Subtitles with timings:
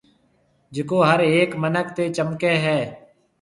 [0.75, 2.79] جڪو هر هيڪ منِک تي چمڪَي هيَ۔